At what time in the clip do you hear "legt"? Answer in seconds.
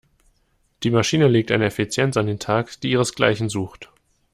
1.27-1.51